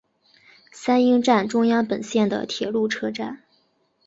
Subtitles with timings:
[0.71, 3.43] 三鹰站中央本线的铁路车站。